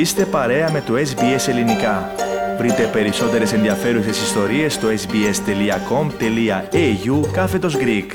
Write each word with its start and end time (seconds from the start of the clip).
Είστε 0.00 0.24
παρέα 0.24 0.70
με 0.70 0.80
το 0.80 0.94
SBS 0.94 1.48
Ελληνικά. 1.48 2.10
Βρείτε 2.58 2.90
περισσότερες 2.92 3.52
ενδιαφέρουσες 3.52 4.22
ιστορίες 4.22 4.74
στο 4.74 4.88
sbs.com.au 4.88 5.28
κάθετος 7.32 7.76
Greek. 7.76 8.06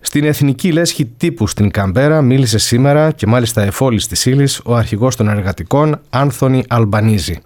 Στην 0.00 0.24
Εθνική 0.24 0.72
Λέσχη 0.72 1.06
Τύπου 1.06 1.46
στην 1.46 1.70
Καμπέρα 1.70 2.22
μίλησε 2.22 2.58
σήμερα 2.58 3.10
και 3.10 3.26
μάλιστα 3.26 3.62
εφόλης 3.62 4.06
της 4.06 4.26
ύλης 4.26 4.60
ο 4.64 4.74
αρχηγός 4.74 5.16
των 5.16 5.28
εργατικών 5.28 6.00
Άνθονι 6.10 6.64
Αλμπανίζη. 6.68 7.40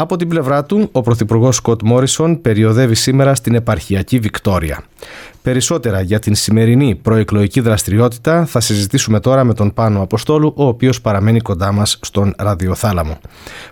Από 0.00 0.16
την 0.16 0.28
πλευρά 0.28 0.64
του, 0.64 0.88
ο 0.92 1.00
Πρωθυπουργός 1.00 1.56
Σκοτ 1.56 1.80
Μόρισον 1.82 2.40
περιοδεύει 2.40 2.94
σήμερα 2.94 3.34
στην 3.34 3.54
επαρχιακή 3.54 4.18
Βικτόρια. 4.18 4.84
Περισσότερα 5.42 6.00
για 6.00 6.18
την 6.18 6.34
σημερινή 6.34 6.94
προεκλογική 6.94 7.60
δραστηριότητα 7.60 8.44
θα 8.44 8.60
συζητήσουμε 8.60 9.20
τώρα 9.20 9.44
με 9.44 9.54
τον 9.54 9.72
Πάνο 9.72 10.02
Αποστόλου, 10.02 10.52
ο 10.56 10.66
οποίος 10.66 11.00
παραμένει 11.00 11.40
κοντά 11.40 11.72
μας 11.72 11.98
στον 12.02 12.34
ραδιοθάλαμο. 12.38 13.18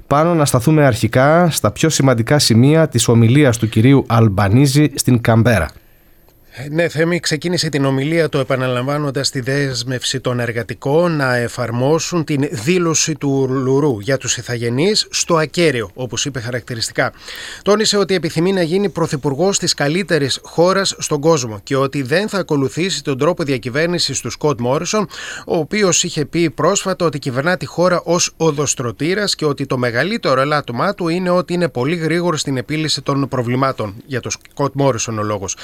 Πάνω 0.06 0.34
να 0.34 0.44
σταθούμε 0.44 0.84
αρχικά 0.84 1.50
στα 1.50 1.70
πιο 1.70 1.88
σημαντικά 1.88 2.38
σημεία 2.38 2.88
της 2.88 3.08
ομιλίας 3.08 3.58
του 3.58 3.68
κυρίου 3.68 4.04
Αλμπανίζη 4.06 4.90
στην 4.94 5.20
Καμπέρα. 5.20 5.70
Ναι, 6.70 6.88
Θέμη, 6.88 7.20
ξεκίνησε 7.20 7.68
την 7.68 7.84
ομιλία 7.84 8.28
του 8.28 8.38
επαναλαμβάνοντας 8.38 9.30
τη 9.30 9.40
δέσμευση 9.40 10.20
των 10.20 10.40
εργατικών 10.40 11.16
να 11.16 11.36
εφαρμόσουν 11.36 12.24
την 12.24 12.48
δήλωση 12.50 13.14
του 13.14 13.46
Λουρού 13.50 14.00
για 14.00 14.16
τους 14.16 14.36
ηθαγενεί 14.36 14.92
στο 15.10 15.36
ακέραιο, 15.36 15.90
όπως 15.94 16.24
είπε 16.24 16.40
χαρακτηριστικά. 16.40 17.12
Τόνισε 17.62 17.96
ότι 17.96 18.14
επιθυμεί 18.14 18.52
να 18.52 18.62
γίνει 18.62 18.88
πρωθυπουργός 18.88 19.58
της 19.58 19.74
καλύτερης 19.74 20.38
χώρας 20.42 20.94
στον 20.98 21.20
κόσμο 21.20 21.60
και 21.62 21.76
ότι 21.76 22.02
δεν 22.02 22.28
θα 22.28 22.38
ακολουθήσει 22.38 23.02
τον 23.02 23.18
τρόπο 23.18 23.42
διακυβέρνησης 23.42 24.20
του 24.20 24.30
Σκοτ 24.30 24.60
Μόρισον, 24.60 25.08
ο 25.46 25.56
οποίος 25.56 26.04
είχε 26.04 26.24
πει 26.24 26.50
πρόσφατα 26.50 27.04
ότι 27.04 27.18
κυβερνά 27.18 27.56
τη 27.56 27.66
χώρα 27.66 28.00
ως 28.04 28.32
οδοστρωτήρας 28.36 29.34
και 29.34 29.44
ότι 29.44 29.66
το 29.66 29.78
μεγαλύτερο 29.78 30.40
ελάττωμά 30.40 30.94
του 30.94 31.08
είναι 31.08 31.30
ότι 31.30 31.52
είναι 31.52 31.68
πολύ 31.68 31.96
γρήγορο 31.96 32.36
στην 32.36 32.56
επίλυση 32.56 33.02
των 33.02 33.28
προβλημάτων. 33.28 33.94
Για 34.06 34.20
τον 34.20 34.30
Σκοτ 34.30 34.72
Μόρισον 34.74 35.18
ο 35.18 35.22
λόγος. 35.22 35.56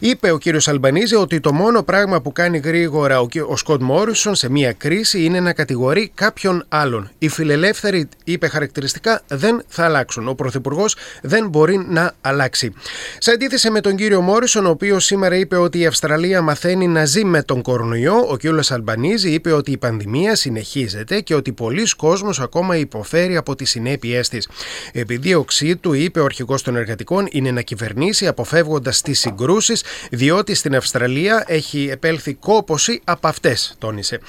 Είπε 0.00 0.30
ο 0.36 0.38
κύριος 0.38 0.68
Αλμπανίζη 0.68 1.14
ότι 1.14 1.40
το 1.40 1.52
μόνο 1.52 1.82
πράγμα 1.82 2.20
που 2.20 2.32
κάνει 2.32 2.58
γρήγορα 2.58 3.20
ο 3.48 3.56
Σκοτ 3.56 3.82
Μόρισον 3.82 4.34
σε 4.34 4.50
μια 4.50 4.72
κρίση 4.72 5.24
είναι 5.24 5.40
να 5.40 5.52
κατηγορεί 5.52 6.10
κάποιον 6.14 6.64
άλλον. 6.68 7.10
Οι 7.18 7.28
φιλελεύθεροι, 7.28 8.08
είπε 8.24 8.48
χαρακτηριστικά, 8.48 9.22
δεν 9.28 9.62
θα 9.68 9.84
αλλάξουν. 9.84 10.28
Ο 10.28 10.34
Πρωθυπουργός 10.34 10.96
δεν 11.22 11.48
μπορεί 11.48 11.86
να 11.88 12.14
αλλάξει. 12.20 12.72
Σε 13.18 13.30
αντίθεση 13.30 13.70
με 13.70 13.80
τον 13.80 13.96
κύριο 13.96 14.20
Μόρισον, 14.20 14.66
ο 14.66 14.70
οποίος 14.70 15.04
σήμερα 15.04 15.36
είπε 15.36 15.56
ότι 15.56 15.78
η 15.78 15.86
Αυστραλία 15.86 16.42
μαθαίνει 16.42 16.86
να 16.86 17.04
ζει 17.04 17.24
με 17.24 17.42
τον 17.42 17.62
κορονοϊό, 17.62 18.26
ο 18.28 18.36
κύριος 18.36 18.70
Αλμπανίζη 18.70 19.30
είπε 19.30 19.52
ότι 19.52 19.70
η 19.70 19.76
πανδημία 19.76 20.34
συνεχίζεται 20.34 21.20
και 21.20 21.34
ότι 21.34 21.52
πολλοί 21.52 21.88
κόσμοι 21.96 22.30
ακόμα 22.40 22.76
υποφέρει 22.76 23.36
από 23.36 23.54
τις 23.54 23.70
συνέπειές 23.70 24.28
της. 24.28 24.48
Επιδίωξή 24.92 25.76
του, 25.76 25.92
είπε 25.92 26.20
ο 26.20 26.24
αρχηγός 26.24 26.62
των 26.62 26.76
εργατικών, 26.76 27.26
είναι 27.30 27.50
να 27.50 27.60
κυβερνήσει 27.60 28.26
αποφεύγοντας 28.26 29.00
τις 29.00 29.20
συγκρούσεις, 29.20 29.84
διότι 30.26 30.54
στην 30.54 30.76
Αυστραλία 30.76 31.44
έχει 31.46 31.88
επέλθει 31.92 32.34
κόποση 32.34 33.00
από 33.04 33.28
αυτές, 33.28 33.74
τόνισε. 33.78 34.20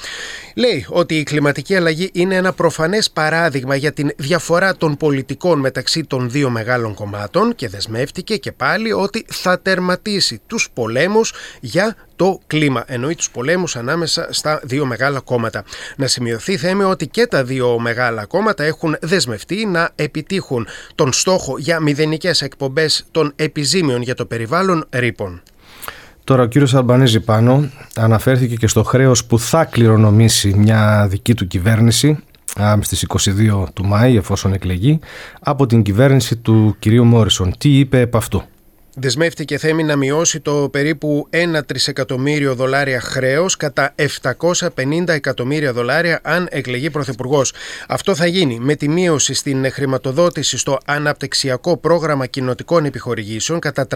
Λέει 0.55 0.85
ότι 0.89 1.15
η 1.15 1.23
κλιματική 1.23 1.75
αλλαγή 1.75 2.09
είναι 2.13 2.35
ένα 2.35 2.53
προφανές 2.53 3.09
παράδειγμα 3.11 3.75
για 3.75 3.91
την 3.91 4.11
διαφορά 4.17 4.75
των 4.75 4.97
πολιτικών 4.97 5.59
μεταξύ 5.59 6.03
των 6.03 6.29
δύο 6.29 6.49
μεγάλων 6.49 6.93
κομμάτων 6.93 7.55
και 7.55 7.67
δεσμεύτηκε 7.67 8.37
και 8.37 8.51
πάλι 8.51 8.91
ότι 8.91 9.25
θα 9.27 9.59
τερματίσει 9.59 10.41
τους 10.47 10.69
πολέμους 10.73 11.33
για 11.59 11.95
το 12.15 12.39
κλίμα. 12.47 12.83
Εννοεί 12.87 13.15
τους 13.15 13.29
πολέμους 13.29 13.75
ανάμεσα 13.75 14.27
στα 14.29 14.59
δύο 14.63 14.85
μεγάλα 14.85 15.19
κόμματα. 15.19 15.63
Να 15.95 16.07
σημειωθεί 16.07 16.57
θέμε 16.57 16.85
ότι 16.85 17.07
και 17.07 17.27
τα 17.27 17.43
δύο 17.43 17.80
μεγάλα 17.80 18.25
κόμματα 18.25 18.63
έχουν 18.63 18.97
δεσμευτεί 19.02 19.65
να 19.65 19.89
επιτύχουν 19.95 20.67
τον 20.95 21.13
στόχο 21.13 21.57
για 21.57 21.80
μηδενικές 21.80 22.41
εκπομπές 22.41 23.05
των 23.11 23.33
επιζήμιων 23.36 24.02
για 24.02 24.15
το 24.15 24.25
περιβάλλον 24.25 24.86
ρήπων. 24.89 25.41
Τώρα 26.27 26.43
ο 26.43 26.45
κύριος 26.45 26.73
Αλμπανίζη 26.73 27.20
πάνω 27.20 27.70
αναφέρθηκε 27.95 28.55
και 28.55 28.67
στο 28.67 28.83
χρέος 28.83 29.26
που 29.26 29.39
θα 29.39 29.65
κληρονομήσει 29.65 30.54
μια 30.58 31.08
δική 31.10 31.33
του 31.33 31.48
κυβέρνηση 31.48 32.17
στις 32.82 33.05
22 33.08 33.64
του 33.73 33.86
Μάη 33.86 34.17
εφόσον 34.17 34.54
εκλεγεί 34.54 34.99
από 35.39 35.66
την 35.66 35.82
κυβέρνηση 35.82 36.36
του 36.36 36.76
κυρίου 36.80 37.05
Μόρισον. 37.05 37.54
Τι 37.58 37.80
είπε 37.80 37.99
επ' 37.99 38.16
αυτού. 38.16 38.43
Δεσμεύτηκε 38.99 39.58
θέμη 39.58 39.83
να 39.83 39.95
μειώσει 39.95 40.39
το 40.39 40.69
περίπου 40.71 41.30
1 41.31 41.59
τρισεκατομμύριο 41.65 42.55
δολάρια 42.55 43.02
χρέος 43.02 43.58
κατά 43.58 43.95
750 44.75 45.08
εκατομμύρια 45.08 45.73
δολάρια 45.73 46.19
αν 46.23 46.47
εκλεγεί 46.52 46.89
πρωθυπουργός. 46.89 47.53
Αυτό 47.87 48.15
θα 48.15 48.25
γίνει 48.25 48.59
με 48.59 48.75
τη 48.75 48.89
μείωση 48.89 49.33
στην 49.33 49.71
χρηματοδότηση 49.71 50.57
στο 50.57 50.77
αναπτυξιακό 50.86 51.77
πρόγραμμα 51.77 52.25
κοινοτικών 52.25 52.86
επιχορηγήσεων 52.86 53.59
κατά 53.59 53.87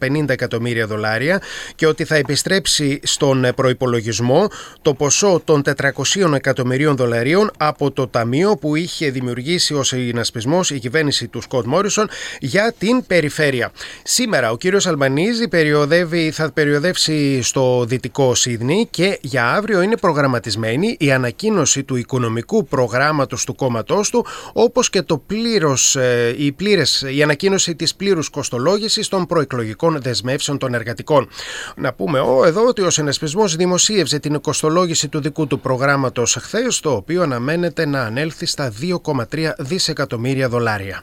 350 0.00 0.28
εκατομμύρια 0.28 0.86
δολάρια 0.86 1.42
και 1.74 1.86
ότι 1.86 2.04
θα 2.04 2.14
επιστρέψει 2.14 3.00
στον 3.02 3.46
προϋπολογισμό 3.54 4.46
το 4.82 4.94
ποσό 4.94 5.42
των 5.44 5.62
400 5.80 6.32
εκατομμυρίων 6.34 6.96
δολαρίων 6.96 7.50
από 7.56 7.90
το 7.90 8.08
ταμείο 8.08 8.56
που 8.56 8.76
είχε 8.76 9.10
δημιουργήσει 9.10 9.74
ως 9.74 9.88
συνασπισμός 9.88 10.70
η 10.70 10.78
κυβέρνηση 10.78 11.28
του 11.28 11.40
Σκοτ 11.40 11.66
Μόρισον 11.66 12.08
για 12.40 12.74
την 12.78 13.06
περιφέρεια. 13.06 13.72
Σήμερα 14.02 14.40
ο 14.50 14.56
κύριος 14.56 14.86
Αλμπανίζη 14.86 15.48
περιοδεύει, 15.48 16.30
θα 16.30 16.52
περιοδεύσει 16.52 17.42
στο 17.42 17.84
δυτικό 17.84 18.34
Σίδνη 18.34 18.86
και 18.90 19.18
για 19.20 19.52
αύριο 19.52 19.82
είναι 19.82 19.96
προγραμματισμένη 19.96 20.96
η 20.98 21.12
ανακοίνωση 21.12 21.82
του 21.82 21.96
οικονομικού 21.96 22.64
προγράμματος 22.64 23.44
του 23.44 23.54
κόμματός 23.54 24.10
του 24.10 24.26
όπως 24.52 24.90
και 24.90 25.02
το 25.02 25.18
πλήρως, 25.18 25.96
ε, 25.96 26.34
η, 26.36 26.52
πλήρες, 26.52 27.04
η 27.16 27.22
ανακοίνωση 27.22 27.74
της 27.74 27.94
πλήρους 27.94 28.28
κοστολόγησης 28.30 29.08
των 29.08 29.26
προεκλογικών 29.26 29.98
δεσμεύσεων 30.02 30.58
των 30.58 30.74
εργατικών. 30.74 31.28
Να 31.76 31.92
πούμε 31.92 32.20
ο, 32.20 32.44
εδώ 32.46 32.66
ότι 32.66 32.82
ο 32.82 32.90
συνασπισμός 32.90 33.56
δημοσίευσε 33.56 34.18
την 34.18 34.40
κοστολόγηση 34.40 35.08
του 35.08 35.20
δικού 35.20 35.46
του 35.46 35.60
προγράμματος 35.60 36.38
χθες, 36.40 36.80
το 36.80 36.90
οποίο 36.90 37.22
αναμένεται 37.22 37.86
να 37.86 38.00
ανέλθει 38.02 38.46
στα 38.46 38.72
2,3 39.04 39.52
δισεκατομμύρια 39.58 40.48
δολάρια. 40.48 41.02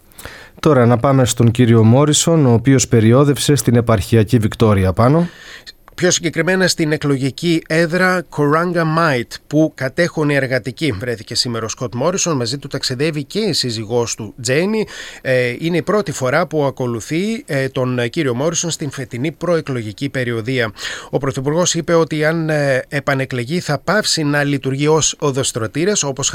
Τώρα 0.59 0.85
να 0.85 0.97
πάμε 0.97 1.25
στον 1.25 1.51
κύριο 1.51 1.83
Μόρισον, 1.83 2.45
ο 2.45 2.53
οποίος 2.53 2.87
περιόδευσε 2.87 3.28
στην 3.55 3.75
επαρχιακή 3.75 4.37
Βικτόρια 4.37 4.93
πάνω. 4.93 5.29
Πιο 5.99 6.11
συγκεκριμένα 6.11 6.67
στην 6.67 6.91
εκλογική 6.91 7.61
έδρα 7.67 8.21
Κοράγκα 8.29 8.85
Μάιτ 8.85 9.33
που 9.47 9.71
κατέχουν 9.75 10.29
οι 10.29 10.35
εργατικοί. 10.35 10.91
Βρέθηκε 10.91 11.35
σήμερα 11.35 11.65
ο 11.65 11.67
Σκοτ 11.67 11.95
Μόρισον, 11.95 12.35
μαζί 12.35 12.57
του 12.57 12.67
ταξιδεύει 12.67 13.23
και 13.23 13.39
η 13.39 13.53
σύζυγός 13.53 14.15
του 14.15 14.33
Τζένι. 14.41 14.87
Ε, 15.21 15.55
είναι 15.59 15.77
η 15.77 15.81
πρώτη 15.81 16.11
φορά 16.11 16.47
που 16.47 16.63
ακολουθεί 16.63 17.43
ε, 17.45 17.69
τον 17.69 18.09
κύριο 18.09 18.35
Μόρισον 18.35 18.69
στην 18.69 18.91
φετινή 18.91 19.31
προεκλογική 19.31 20.09
περιοδία. 20.09 20.71
Ο 21.09 21.17
Πρωθυπουργός 21.17 21.73
είπε 21.73 21.93
ότι 21.93 22.25
αν 22.25 22.49
ε, 22.49 22.83
επανεκλεγεί 22.89 23.59
θα 23.59 23.79
πάυσει 23.79 24.23
να 24.23 24.43
λειτουργεί 24.43 24.87
ως 24.87 25.15
οδοστρωτήρας, 25.19 26.03
όπως 26.03 26.33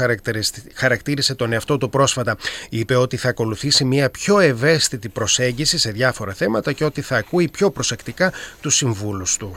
χαρακτήρισε 0.73 1.35
τον 1.35 1.53
εαυτό 1.53 1.77
του 1.77 1.89
πρόσφατα. 1.89 2.37
Είπε 2.69 2.95
ότι 2.95 3.17
θα 3.17 3.29
ακολουθήσει 3.29 3.83
μια 3.83 4.09
πιο 4.09 4.39
ευαίσθητη 4.39 5.09
προσέγγιση 5.09 5.77
σε 5.77 5.91
διάφορα 5.91 6.33
θέματα 6.33 6.71
και 6.71 6.83
ότι 6.83 7.01
θα 7.01 7.17
ακούει 7.17 7.49
πιο 7.49 7.71
προσεκτικά 7.71 8.33
τους 8.61 8.75
συμβούλους 8.75 9.37
του. 9.37 9.54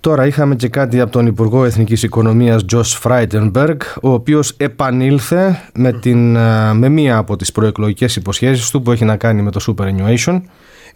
Τώρα 0.00 0.26
είχαμε 0.26 0.54
και 0.54 0.68
κάτι 0.68 1.00
από 1.00 1.12
τον 1.12 1.26
Υπουργό 1.26 1.64
Εθνικής 1.64 2.02
Οικονομίας 2.02 2.64
Τζος 2.64 2.94
Φράιντενμπεργκ 2.94 3.80
ο 4.02 4.12
οποίος 4.12 4.54
επανήλθε 4.56 5.60
με, 5.74 5.92
την, 5.92 6.30
με 6.74 6.88
μία 6.88 7.16
από 7.16 7.36
τις 7.36 7.52
προεκλογικές 7.52 8.16
υποσχέσεις 8.16 8.70
του 8.70 8.82
που 8.82 8.92
έχει 8.92 9.04
να 9.04 9.16
κάνει 9.16 9.42
με 9.42 9.50
το 9.50 9.60
Superannuation 9.66 10.40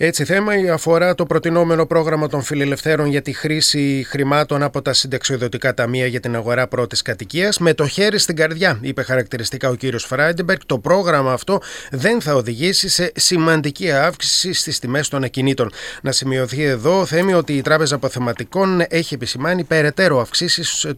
έτσι, 0.06 0.24
θέμα 0.24 0.52
αφορά 0.72 1.14
το 1.14 1.26
προτεινόμενο 1.26 1.86
πρόγραμμα 1.86 2.28
των 2.28 2.42
φιλελευθέρων 2.42 3.06
για 3.06 3.22
τη 3.22 3.32
χρήση 3.32 4.04
χρημάτων 4.08 4.62
από 4.62 4.82
τα 4.82 4.92
συνταξιοδοτικά 4.92 5.74
ταμεία 5.74 6.06
για 6.06 6.20
την 6.20 6.36
αγορά 6.36 6.66
πρώτης 6.66 7.02
κατοικίας. 7.02 7.58
Με 7.58 7.74
το 7.74 7.86
χέρι 7.86 8.18
στην 8.18 8.36
καρδιά, 8.36 8.78
είπε 8.80 9.02
χαρακτηριστικά 9.02 9.68
ο 9.68 9.74
κύριος 9.74 10.04
Φράιντενμπεργκ, 10.04 10.60
το 10.66 10.78
πρόγραμμα 10.78 11.32
αυτό 11.32 11.60
δεν 11.90 12.20
θα 12.20 12.34
οδηγήσει 12.34 12.88
σε 12.88 13.12
σημαντική 13.14 13.90
αύξηση 13.90 14.52
στις 14.52 14.78
τιμές 14.78 15.08
των 15.08 15.24
ακινήτων. 15.24 15.70
Να 16.02 16.12
σημειωθεί 16.12 16.62
εδώ, 16.62 17.04
Θέμη, 17.04 17.34
ότι 17.34 17.52
η 17.52 17.60
Τράπεζα 17.60 17.94
Αποθεματικών 17.94 18.84
έχει 18.88 19.14
επισημάνει 19.14 19.64
περαιτέρω 19.64 20.20
αυξήσεις 20.20 20.84
ε, 20.84 20.94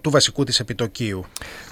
του 0.00 0.10
βασικού 0.10 0.44
της 0.44 0.60
επιτοκίου. 0.60 1.24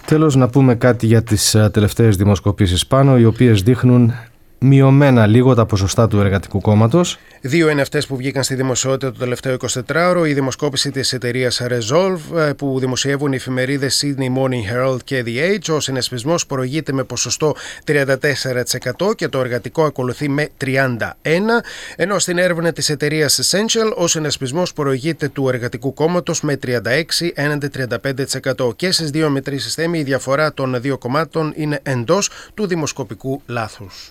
Τέλος 0.07 0.37
να 0.37 0.49
πούμε 0.49 0.75
κάτι 0.75 1.07
για 1.07 1.23
τις 1.23 1.55
ε, 1.55 1.71
τελευταίες 1.73 2.17
δημοσκοπήσεις 2.17 2.87
πάνω, 2.87 3.19
οι 3.19 3.25
οποίες 3.25 3.63
δείχνουν 3.63 4.15
μειωμένα 4.59 5.27
λίγο 5.27 5.55
τα 5.55 5.67
ποσοστά 5.67 6.09
του 6.09 6.21
εργατικού 6.21 6.61
κόμματος. 6.61 7.19
Δύο 7.41 7.69
είναι 7.69 7.81
αυτές 7.81 8.07
που 8.07 8.17
βγήκαν 8.17 8.43
στη 8.43 8.55
δημοσιότητα 8.55 9.13
το 9.13 9.19
τελευταίο 9.19 9.57
24ωρο. 9.87 10.27
Η 10.27 10.33
δημοσκόπηση 10.33 10.91
της 10.91 11.13
εταιρείας 11.13 11.63
Resolve, 11.69 12.37
ε, 12.37 12.53
που 12.53 12.79
δημοσιεύουν 12.79 13.33
οι 13.33 13.37
εφημερίδες 13.37 14.05
Sydney 14.05 14.39
Morning 14.39 14.75
Herald 14.75 15.03
και 15.05 15.25
The 15.27 15.53
Age. 15.53 15.75
Ο 15.75 15.81
συνασπισμό 15.81 16.35
προηγείται 16.49 16.93
με 16.93 17.05
ποσοστό 17.05 17.55
34% 17.85 19.15
και 19.15 19.29
το 19.29 19.41
εργατικό 19.41 19.85
ακολουθεί 19.85 20.29
με 20.29 20.49
31%. 20.57 21.63
Ενώ 21.97 22.19
στην 22.19 22.39
έρευνα 22.39 22.73
της 22.73 22.89
εταιρείας 22.89 23.41
Essential, 23.43 23.97
ο 23.97 24.07
συνασπισμό 24.07 24.63
προηγείται 24.75 25.29
του 25.29 25.49
εργατικού 25.49 25.95
κόμματος 25.95 26.41
με 26.41 26.57
36% 26.57 27.33
έναντι 27.35 27.69
35%. 27.69 28.77
Και 28.77 28.91
στις 28.91 29.11
δύο 29.11 29.31
μετρήσεις 29.31 29.75
θέμη, 29.75 29.99
η 29.99 30.03
διαφορά 30.03 30.53
των 30.53 30.81
δύο 30.81 30.99
κομμάτων 30.99 31.53
είναι 31.57 31.81
εντός 31.83 32.31
του 32.55 32.67
δημοσκοπικού 32.67 33.43
λάθους. 33.47 34.11